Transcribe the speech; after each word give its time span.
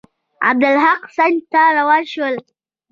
عبدالحق 0.49 1.01
سند 1.17 1.39
ته 1.51 1.61
روان 1.77 2.03
شو. 2.11 2.25